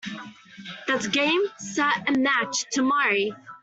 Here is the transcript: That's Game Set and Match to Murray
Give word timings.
That's 0.87 1.05
Game 1.05 1.43
Set 1.59 2.05
and 2.09 2.23
Match 2.23 2.65
to 2.71 2.81
Murray 2.81 3.33